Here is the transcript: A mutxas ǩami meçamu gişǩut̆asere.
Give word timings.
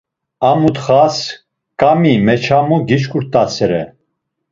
A 0.49 0.51
mutxas 0.61 1.17
ǩami 1.79 2.13
meçamu 2.25 2.77
gişǩut̆asere. 2.87 3.81